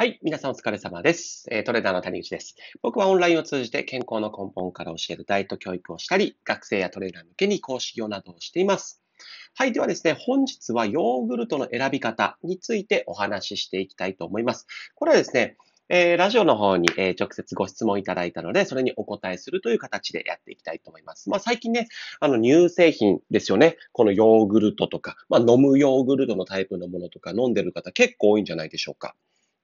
[0.00, 0.18] はい。
[0.22, 1.44] 皆さんお疲れ様です。
[1.66, 2.54] トレーダーの谷口です。
[2.80, 9.02] 僕はオンラインを通じて健康の根本から教えるダイエット教育をしたり、学生やトレーダー向けに講師業などをしています。
[9.54, 9.72] はい。
[9.74, 14.66] ではですね、本日はヨーグルトの選び方についてお話ししていきたいと思います。
[14.94, 15.58] これはですね、
[15.90, 21.28] えー、ラジオの方に、えー、直接ご質問いただいたので、それにお答えするという形でやっていきたいと思います。
[21.28, 21.88] まあ、最近ね、
[22.20, 23.76] あの、乳製品ですよね。
[23.92, 29.14] このヨーグルトとか、まあ、飲むヨーグルトのタイプのものとか飲んでる方結構多いんじゃないでしょうか。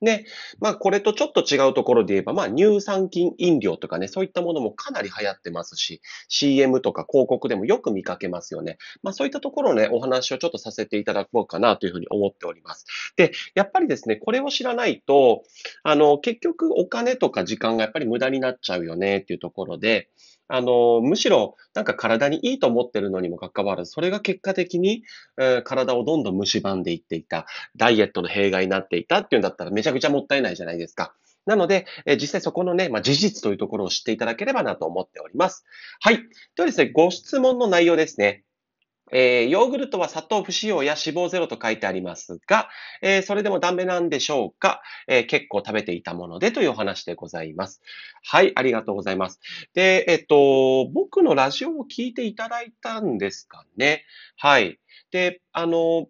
[0.01, 0.27] ね。
[0.61, 8.79] まあ、これとちょっと違うところで言えば、まあ、乳酸菌飲料とかね、そういったものもかなり流行ってますし、CM とか広告でもよく見かけますよね。
[9.03, 12.87] まあ、そういったところね、お話をちょっとさせていただこうかなというふうに思っております。
[13.17, 15.45] で、やっぱりですね、これを知らないと、
[15.83, 20.11] あの、結局お金とか時間がやっぱり無駄になっちゃうよねっていうところで、
[20.49, 25.03] あの、むしろ、なんか体にいいと思ってるのにもかかわらず、それが結果的に、
[25.39, 27.47] えー、体をどんどん蝕んでいっていた、
[27.77, 31.15] ダイエットの弊害になっていたっていうんだったらめちゃくちゃもったいないじゃないですか。
[31.47, 35.65] なので、えー、実際そこのね、まあ、事実というところを知っていただければなと思っております。
[36.01, 36.17] はい。
[36.17, 36.23] で
[36.59, 38.46] はですね、ご質問の内容ですね。
[39.13, 42.69] えー、ヨーグルトは砂糖不使用や脂肪ゼロと書いてありますが、
[43.03, 47.83] えー、それでもダメなんでしょうか、えー、結構食べていたものでというお話でございます。
[48.25, 49.39] はい、ありがとうございます。
[49.75, 54.05] で、えっと、僕のラジオを聞いていただいたんですかね？
[54.37, 54.79] はい。
[55.13, 56.09] で、あの、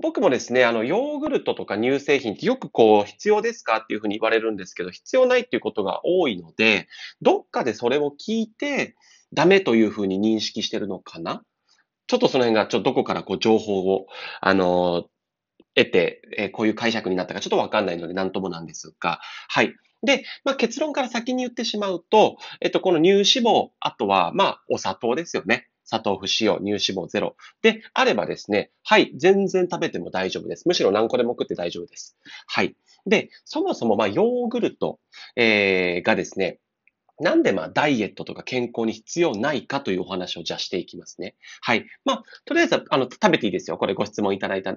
[0.00, 6.88] 僕もですね、あの、ヨーグルトとか乳製品ってよくこう、必要ですかっていうふうに言われるんですけど、必要ないっていうことが多いので、
[7.22, 8.96] どっかでそれを聞いて、
[9.32, 11.42] ダメというふうに認識してるのかな？
[12.06, 14.06] ちょっとその辺が、ちょっとどこからこう情報を、
[14.40, 15.04] あの、
[15.74, 19.74] 得て、え、こういう解釈になったかちょっとわかんないので何ともなんですが、はい。
[20.04, 25.68] で、まあ、結論から先に言ってしまうと、えっと、この乳脂肪、あとは、まあ、お砂糖ですよね。
[25.84, 27.36] 砂糖不使用、乳脂肪ゼロ。
[27.62, 30.66] で、あればですね、はい、全然食べても大丈夫です。
[30.66, 32.16] むしろ何個でも食って大丈夫です。
[32.46, 32.76] はい。
[33.06, 34.98] で、そもそも、まあ、ヨーグルト、
[35.36, 36.60] えー、がですね、
[37.20, 41.36] なんでまあダイエットとか健康に必要ないかというお話をじゃしていきますね。
[41.60, 41.86] はい。
[42.04, 43.78] まあ、とりあえず、あの、食べていいですよ。
[43.78, 44.76] これご質問いただいた、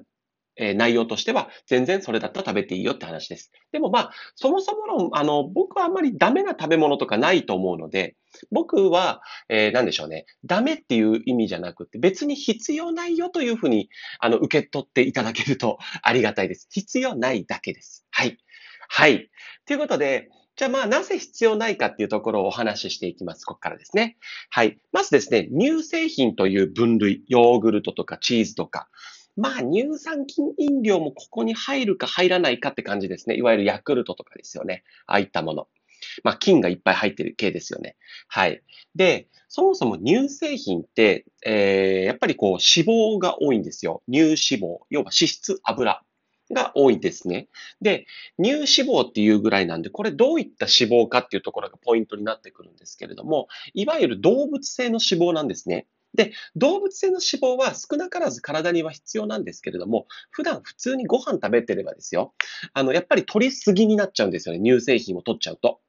[0.55, 3.51] えー、内容としては、全然それだったら食べていいよって話です。
[3.71, 8.15] でもまあ、そもそも論、あの、僕はあんまりダメな食べ物とかないと思うので、
[8.51, 10.25] 僕は、えー、なんでしょうね。
[10.45, 13.89] ダメっていう意味じゃなくて、別に必要ないよというふうに、
[14.19, 16.67] あの、受け取っていただけるとありがたいです。
[16.69, 18.05] 必要ないだけです。
[18.11, 18.37] はい。
[18.89, 19.29] はい。
[19.65, 23.45] ということで、じゃあまあなぜ必要ないかっていうところをお話ししていきます。
[23.45, 24.17] ここからですね。
[24.49, 24.79] はい。
[24.91, 28.89] まずですね、乳製品という分類、ヨーグルトとかチーズとか、
[29.35, 33.37] まあ乳酸菌飲料もここに入るか入らないかって感じですね。
[33.37, 34.83] いわゆるヤクルトとかですよね。
[35.05, 35.67] ああいったもの。
[36.23, 37.95] まあ菌がいっぱい入ってる系ですよね。
[38.27, 38.63] はい。
[38.95, 44.01] で、そもそも乳製品って、えー、やっぱりこう脂肪が多いんですよ。
[44.11, 44.79] 乳脂肪。
[44.89, 46.01] 要は脂質、油。
[46.51, 47.49] が多いですね。
[47.81, 48.05] で、
[48.41, 55.87] 乳脂肪っていうぐらいなんで、これどういった脂肪かっていうところがポイントになってくるんですけれども、いわゆる動物性の脂肪なんですね。
[56.13, 62.33] で、動物性の脂肪は少なからず体には必要なんですけれども、普段普通にご飯食べてればですよ、
[62.73, 64.61] あの、やっぱり取りすぎになっちゃうんですよね。
[64.61, 65.79] 乳製品を取っちゃうと。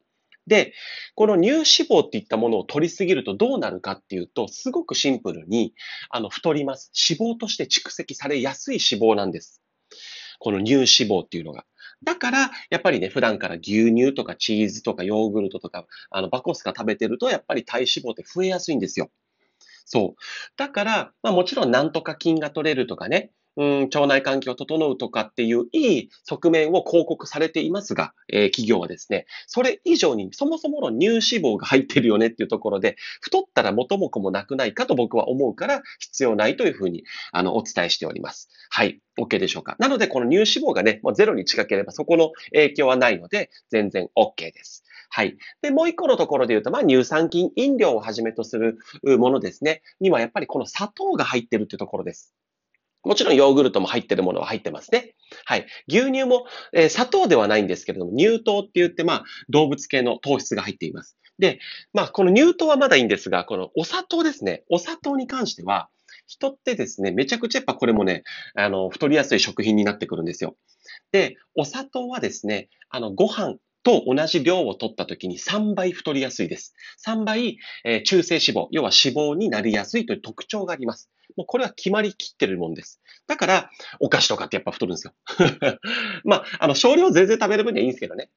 [0.46, 0.72] で、
[1.14, 5.74] この乳脂肪っていったものを取りすぎるとどうなるかっていうと、すごくシンプルに、
[6.10, 6.90] あの、太ります。
[7.10, 9.62] 脂肪として蓄積されやすい脂肪なんです。
[10.38, 11.64] この乳脂肪っていうのが。
[12.04, 19.10] だから、やっぱりね、普段から牛乳とかチーズとかヨーグルトとか、あの、バコスカ食べてると、やっぱり体脂肪って増えやすいんですよ。
[19.84, 20.22] そう。
[20.56, 37.02] だから、まあもちろんなんとか菌が取れるとかね、うん、腸内環境を整うとかっていういい側面を広告されていますが、えー、企業はですね、それ以上にそもそもの乳脂肪が入ってるよねっていうところで、太ったら元も子もなくないかと僕は思うから必要ないというふうに
[37.32, 38.48] あのお伝えしております。
[38.70, 39.00] はい。
[39.18, 39.74] OK でしょうか？
[39.80, 44.84] なので、この乳脂肪がね、もうゼロに近ければそこの影響はないので、全然 OK です。
[45.10, 45.36] はい。
[45.62, 48.78] で、もう一個のところで言うと、まあ、乳酸菌飲料をはじめとする
[49.18, 52.32] ものですね、にはやっぱりこの砂糖が入ってるっていうところです。
[53.04, 55.14] もちろんヨーグルトも入ってるものは入ってますね。
[55.44, 55.66] はい。
[55.88, 61.16] 牛乳も、えー、砂糖ではないんですけれども、乳糖って言って、まあ、動物系の糖質が入っています。
[61.38, 61.60] で、
[61.92, 64.64] まあ、この乳糖はまだいいんですが、このお砂糖ですね。
[64.70, 65.88] お砂糖に関しては、
[66.26, 68.22] 人ってですね、めちゃくちゃやっぱこれもね、
[68.54, 70.56] あの、太りやすい食品になってくるんですよ。
[71.12, 76.74] で、お砂糖はですね、あの、ご飯と同じ量を取った時に3倍太りやすいです。
[77.06, 81.10] 3倍、えー、中性脂肪、要は脂肪になりやすいという特徴があります。
[81.36, 83.00] もうこれは決まりきってるもんです。
[83.26, 83.70] だから、
[84.00, 85.12] お菓子とかってやっぱ太るんですよ。
[86.24, 88.30] まあ、あの、少量全然食べる分にはいいんですけどね。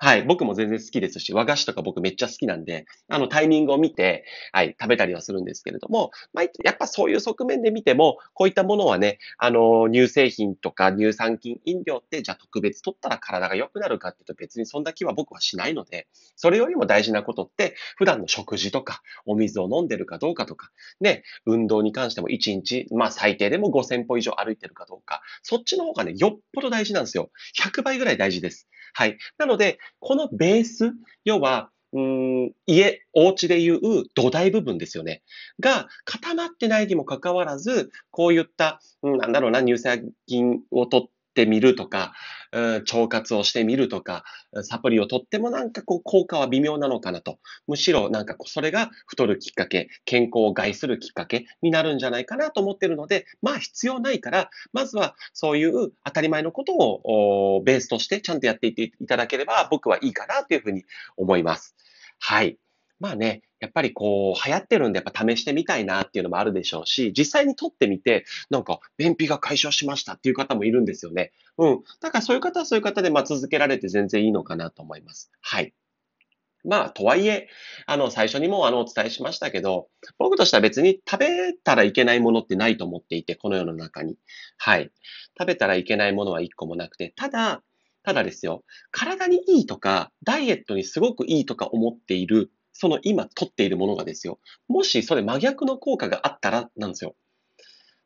[0.00, 0.22] はい。
[0.22, 16.06] 僕も全然好きですし、和菓子とか僕めっちゃ好きなんで、あの、タイミングを見て、はい、食べたりはするんですけれども、まあ、やっぱそういう側面で見ても、こういったものはね、あの、乳製品とか乳酸菌飲料って、じゃあ特別取ったら体が良くなるかっていうと別にそんな気は僕はしないので、
[16.36, 27.30] それよりも大事なことって、普段の食事とか、お水を飲んでるかどうかとか、ね、運動に関しても1日、まあ最低でも5000歩以上歩いてるかどうか、そっちの方がね、よっぽど大事なんですよ。
[27.56, 28.68] 100倍ぐらい大事です。
[28.94, 29.18] はい。
[29.38, 30.92] なので、このベース、
[31.24, 35.22] 要は、うん、家、お家でいう土台部分ですよね。
[35.58, 42.12] が固まってないにもかかわらず、こういった、うん、なんだろうな、乳酸菌を取ってみるとか、
[42.52, 44.24] 腸活をしてみるとか、
[44.62, 47.38] サプリを取ってもなんかこう効果は微妙なのかなと。
[47.66, 60.84] むしろなんかそれが太るきっかけ、健康を害するきっかけになるんじゃないかなと思ってるので、まあ必要ないから、まずはそういう当たり前のことをベースとしてちゃんとやっていっていただければ僕はいいかなというふうに
[61.16, 61.74] 思います。
[62.18, 62.58] はい。
[63.00, 71.32] まあね、やっぱりこう、流行ってるんでやっぱ試してみたいなっていうのもあるでしょうし、実際に取ってみて、なんか、便秘が解消しましたっていう方もいるんですよね。
[71.56, 71.82] うん。
[72.00, 75.30] だからそういう方はそういう方で、まあ続けられて全然いいのかなと思います。
[75.40, 75.74] はい。
[76.64, 77.48] まあ、とはいえ、
[77.86, 79.88] あの、最初にもあの、お伝えしましたけど、
[80.18, 84.16] 僕としては別に食べたらいけないものってないと思っていて、この世の中に。
[84.56, 84.90] はい。
[85.38, 87.62] 食べたらいけないものは一個もなくて、ただ、
[88.02, 94.38] ただですよ、体にいいとか、ダイエットにすごくいいとか思っているその今取っているものがですよ、
[94.68, 97.14] もしそれ真逆の効果があったらなんですよ。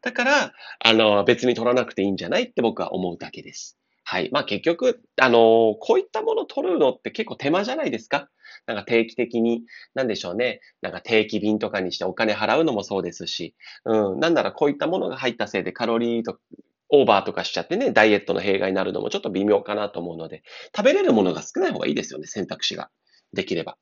[0.02, 3.78] だから、あの、別に取らなくていいんじゃないって僕は思うだけです。
[4.04, 4.30] はい。
[4.32, 8.28] まあ結局、あの、こういったもの取るのって結構手間じゃないですか
[8.66, 9.62] なんか定期的に、
[9.94, 10.60] なんでしょうね。
[10.80, 13.54] なんか定期便とかにしてお金払うのもそうですし、
[13.84, 14.20] うん。
[14.20, 16.38] なんならこういったものが入ったせいでカロリーと
[16.88, 20.42] オーバーとかしちゃってね、ダイエットの弊害になるのもちょっと微妙かなと思うので、
[20.76, 22.90] 食べれるものが少ない方がいいですよね、選択肢が。
[23.32, 23.78] できれば。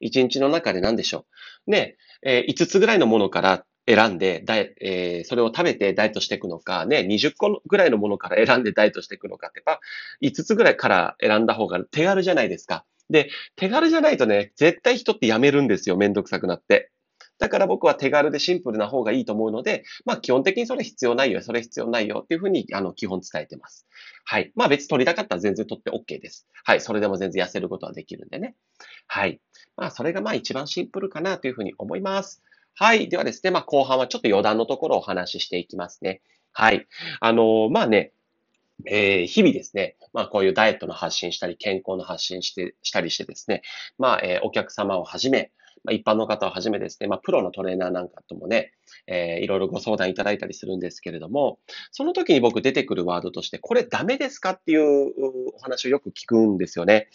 [0.00, 1.26] 一日の中で何でしょ
[1.66, 1.70] う。
[1.70, 9.80] ね、えー、5つぐらいのものから選んで、ダイえー、それを食べてダイエットしていくのか、ね、20個ぐらいのものから選んでダイエットしていくのかって、やっぱ
[10.22, 12.84] 5つぐらいから選んだ方が手軽じゃないですか。
[13.08, 15.96] で、手軽じゃないとね、絶対人ってやめるんですよ。
[15.96, 16.90] めんどくさくなって。
[17.38, 23.86] だから僕は手軽でシンプルな方がいいと思うので、まあ基本的にそれ必要ないよ、それ必要ないよっていうふうに、あの、基本伝えてます。
[24.24, 24.52] はい。
[24.54, 26.46] まあ別に取りたかったら全然取って OK です。
[26.64, 26.80] はい。
[26.80, 28.56] それでも全然痩せることはできるんでね。
[29.06, 29.40] はい。
[29.76, 32.42] まあそれがまあ一番シンプルかなというふうに思います。
[32.74, 33.08] はい。
[33.08, 36.22] ではですね、まあ後半はちょっと余談のところをお話ししていきますね。
[36.52, 36.86] はい。
[37.20, 38.12] あのー、まあね、
[38.86, 43.62] えー、日々ですね、まあこういうダイエットの発信したり、健康の発信して、したりしてですね、
[43.98, 45.50] まあ、えー、お客様をはじめ、
[45.84, 48.72] まあ、一般の方をはじめですね、まあ、プロのトレーナーなんかともね、
[49.06, 51.58] えー、いろいろご相談いただいたりするんですけれども、
[51.92, 55.12] その時に僕出てくるワードとして、これダメですかっていう
[55.54, 57.08] お話をよく聞くんですよね。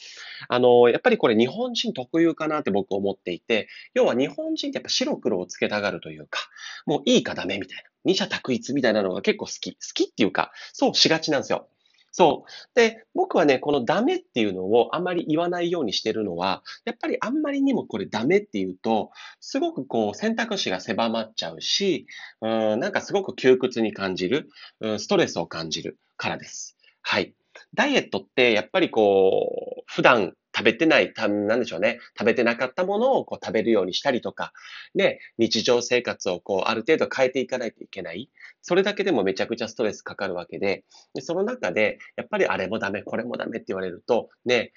[0.47, 6.39] あの、やっぱりこれ日本人特有かなって僕思っていて、要は日本人ってやっぱ白黒をつけたがるというか、
[6.85, 7.89] もういいかダメみたいな。
[8.05, 9.73] 二者択一みたいなのが結構好き。
[9.73, 11.67] 好きっていうか、そうしがちなんですよ。
[12.15, 12.51] そう。
[12.75, 22.05] で、僕はね、このダメっていうのをあんまり言わないようにしてるのは、やっぱりあんまりにもこれダメっていうと、すごくこう選択肢が狭まっちゃうし、
[22.41, 24.47] うん、なんかすごく窮屈に感じる、
[24.79, 26.77] うん、ストレスを感じるからです。
[27.01, 27.33] はい。
[27.73, 31.99] ダイエットってやっぱりこう、普段食べてない、たなんでしょうね。
[32.17, 34.53] 食べてなかったものをこう食べるようにしたりとか、
[34.93, 38.29] ね、日常生活をこうある程度変えていかないといけない。
[38.61, 40.83] それだけでもめちゃくちゃストレスかかるわけで、
[41.13, 44.71] でその中で、やっぱりあれもダメ、これもダメって言われると、ね、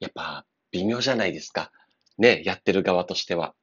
[0.00, 1.70] やっぱ微妙じゃないですか。
[2.18, 3.54] ね、やってる側としては。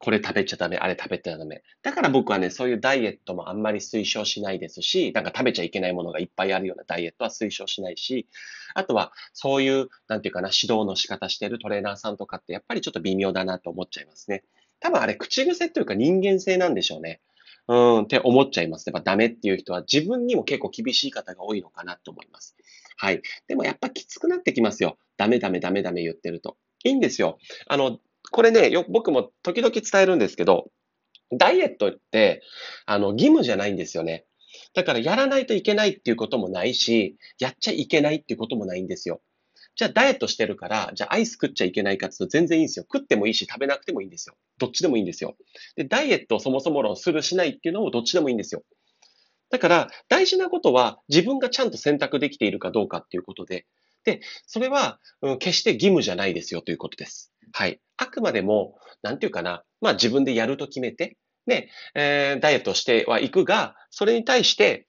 [0.00, 1.62] これ食べちゃダメ、あれ食べちゃダメ。
[1.82, 8.28] だから僕はね、そういうダイエットもあんまり推奨しないですし、なんか食べちゃいけないものがいっぱいあるようなダイエットは推奨しないし、
[8.74, 14.44] あとはそういう、なんていうかな、指導の仕方してるトレーナーさんとかってやっぱりちょっと微妙だなと思っちゃいますね。
[14.80, 17.20] 多分あれ口癖というか人間性なんでしょうね。
[17.66, 18.86] うん、って思っちゃいます。
[18.86, 22.56] やっぱダメっていう人は自分にも結構厳しい方が多いのかなと思います。
[22.96, 23.20] はい。
[23.46, 24.96] でもやっぱきつくなってきますよ。
[25.18, 26.56] ダメダメダメダメ言ってると。
[26.84, 27.38] いいんですよ。
[27.66, 27.98] あの、
[28.30, 30.70] これね、よ、僕も時々伝えるんですけど、
[31.36, 32.42] ダイエットって、
[32.86, 34.24] あの、義務じゃないんですよね。
[34.74, 39.20] だからやらないといけないっていうこともないし、やっちゃいけないっていうこともないんですよ。
[39.76, 42.84] じゃあダイエットしてるから、じゃあアイス食っちゃいけないかっていうと全然いいんですよ。
[42.92, 44.34] 食ってもいいし食べなくてもいいんですよ。
[44.58, 45.36] どっちでもいいんですよ。
[45.76, 48.64] で、ダイエットをそもそも論するしないっていうのもどっちでもいいんですよ。
[49.50, 53.66] だから、大事なことは自分がちゃんと選択できているかどうかっていうことで、
[54.04, 57.32] で、それは、うん、決して義務じゃないですよということです。
[57.52, 57.80] はい。
[57.96, 64.86] あくまでも、なんていうかな、まあ自分でやると決めて、ね、えー、ダイエットしてはいくが、それに対して、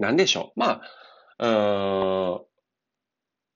[0.00, 0.60] なんでしょう。
[0.60, 0.82] ま
[1.38, 2.48] あ、うーん、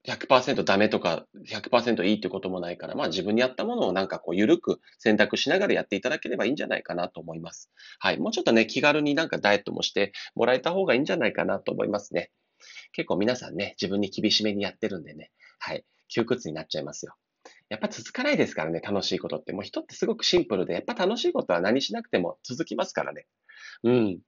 [0.05, 7.71] 100%ダメとか100%いいってこともないから、まあ自分に合ったものをなんかこう緩く選択しながらやっていただければいいんじゃないかなと思います。
[8.01, 8.19] はい。
[8.19, 12.31] もうちょっとね、気軽になんかダイエットもしてもらえた方がいいんじゃないかなと思いますね。
[12.93, 15.85] 結構皆さんね、自分に厳しめにやってるんでね、はい。
[16.09, 17.15] 窮屈になっちゃいますよ。
[17.73, 19.55] やっぱ続かないですからね、楽しいことって。
[19.55, 23.27] もう人ってすごくシンプルで、やっぱ楽しいことは何しなくても続きますからね。
[23.83, 24.19] うん。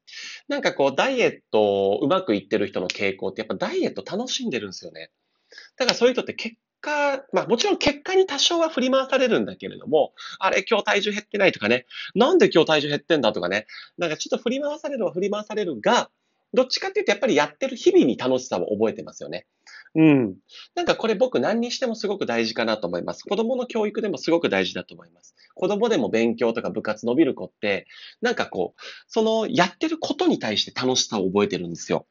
[0.49, 5.11] なんかこう、ダイエットうまくいってる人の傾向って、やっぱダイエット楽しんでるんですよね。
[5.77, 11.85] だからそういう人って結果、まあもちろん結果に多少は振り回されるんだけれども、あれ今日体重減ってないとかね、
[12.15, 13.67] なんで今日体重減ってんだとかね、
[13.99, 16.11] なんかちょっと振り回されるは振り回されるが、
[16.55, 19.47] どっちかっていうとやっぱりやってる日々に楽しさを覚えてますよね。
[19.97, 20.37] うん。
[20.75, 23.23] なんかこれ僕何にしてもすごく大事かなと思います。
[23.23, 25.37] 子供の教育でもすごく大事だと思います。
[25.55, 27.87] 子供でも勉強とか部活伸びる子って、
[28.21, 32.07] なんかこう、そのやってることに対して楽しさを覚えてるんですよ。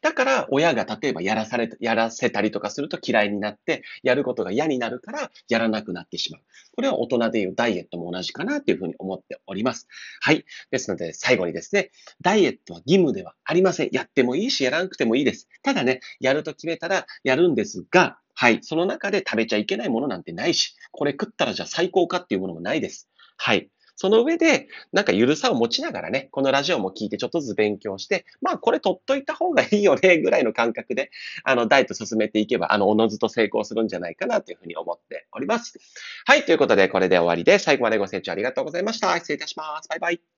[0.00, 6.42] だから、親が例えばやらされ、やらせたりとかすると嫌いになって、やることが嫌になるから、やらなくなってしまう。
[6.74, 9.88] これは大人でいうダイエットも同じかなっていうふうに思っております。
[10.20, 10.44] はい。
[10.70, 11.90] ですので、最後にですね、
[12.20, 13.88] ダイエットは義務ではありません。
[13.92, 15.48] やってもいいし、やらなくてもいいです。
[15.62, 18.60] ただね、やると決めたらやるんですが、はい。
[18.62, 23.08] その中で食べちゃいけないものなんてないし、これ食ったらじゃあ最高かっていうものもないです。
[23.36, 23.68] はい。
[24.00, 31.10] その上で、なんかゆるさを持ちながらね、このラジオも聞いてちょっとずつ勉強して、まあこれ取っといた方がいいよね、ぐらいの感覚で、
[31.42, 35.80] あの、ダイエット進めていけば、あの、おのずと成功するんじゃないかなというふうに思っております。
[36.26, 39.16] はい、ということでこれで終わりで、最後までご清聴ありがとうございました。
[39.16, 39.88] 失礼いたします。
[39.88, 40.37] バイバイ。